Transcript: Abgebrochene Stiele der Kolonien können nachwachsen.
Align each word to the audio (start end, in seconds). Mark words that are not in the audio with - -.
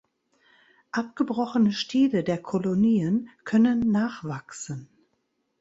Abgebrochene 0.91 1.73
Stiele 1.73 2.23
der 2.23 2.41
Kolonien 2.41 3.29
können 3.45 3.91
nachwachsen. 3.91 4.89